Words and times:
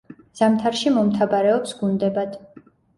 ზამთარში 0.39 0.95
მომთაბარეობს 0.97 1.79
გუნდებად. 1.85 2.39